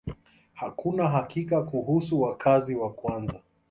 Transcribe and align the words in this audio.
Hakuna 0.53 1.09
hakika 1.09 1.63
kuhusu 1.63 2.21
wakazi 2.21 2.75
wa 2.75 2.91
kwanza. 2.93 3.41